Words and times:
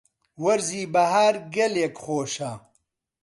وەرزی 0.43 0.85
بەهار 0.93 1.35
گەلێک 1.55 1.95
خۆشە. 2.03 2.51